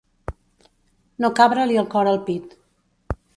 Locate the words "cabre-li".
1.41-1.77